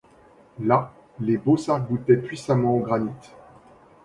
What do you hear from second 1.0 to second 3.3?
les baux s’arc-boutaient puissamment au granit.